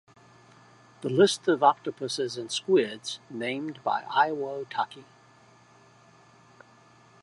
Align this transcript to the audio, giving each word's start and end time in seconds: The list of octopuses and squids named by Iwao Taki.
The 1.01 1.09
list 1.11 1.47
of 1.47 1.61
octopuses 1.61 2.35
and 2.35 2.51
squids 2.51 3.19
named 3.29 3.83
by 3.83 4.01
Iwao 4.05 4.67
Taki. 4.67 5.05